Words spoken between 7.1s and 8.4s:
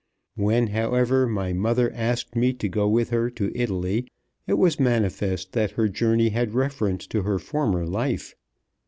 her former life.